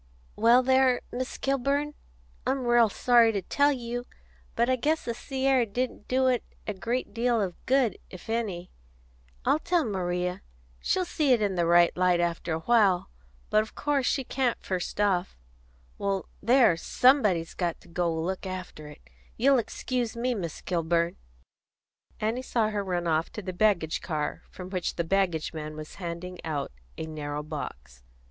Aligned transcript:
"Well, 0.35 0.63
there, 0.63 1.01
Miss 1.11 1.37
Kilburn, 1.37 1.93
I'm 2.47 2.65
ril 2.65 2.89
sorry 2.89 3.31
to 3.33 3.43
tell 3.43 3.71
you, 3.71 4.05
but 4.55 4.67
I 4.67 4.75
guess 4.75 5.05
the 5.05 5.13
sea 5.13 5.45
air 5.45 5.63
didn't 5.63 6.07
do 6.07 6.25
it 6.25 6.43
a 6.65 6.73
great 6.73 7.13
deal 7.13 7.39
of 7.39 7.63
good, 7.67 7.99
if 8.09 8.27
any. 8.27 8.71
I 9.45 9.59
tell 9.59 9.85
Maria 9.85 10.41
she'll 10.79 11.05
see 11.05 11.33
it 11.33 11.39
in 11.43 11.53
the 11.53 11.67
right 11.67 11.95
light 11.95 12.19
after 12.19 12.51
a 12.51 12.61
while, 12.61 13.11
but 13.51 13.61
of 13.61 13.75
course 13.75 14.07
she 14.07 14.23
can't, 14.23 14.57
first 14.63 14.99
off. 14.99 15.37
Well, 15.99 16.25
there! 16.41 16.75
Somebody's 16.77 17.53
got 17.53 17.79
to 17.81 17.89
look 18.07 18.47
after 18.47 18.87
it. 18.87 19.01
You'll 19.37 19.59
excuse 19.59 20.17
me, 20.17 20.33
Miss 20.33 20.61
Kilburn." 20.61 21.17
Annie 22.19 22.41
saw 22.41 22.71
her 22.71 22.83
run 22.83 23.05
off 23.05 23.31
to 23.33 23.43
the 23.43 23.53
baggage 23.53 24.01
car, 24.01 24.41
from 24.49 24.71
which 24.71 24.95
the 24.95 25.03
baggage 25.03 25.53
man 25.53 25.75
was 25.75 25.93
handing 26.01 26.43
out 26.43 26.71
a 26.97 27.05
narrow 27.05 27.43
box. 27.43 28.01